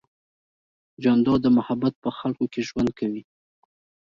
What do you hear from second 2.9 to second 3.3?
کوي.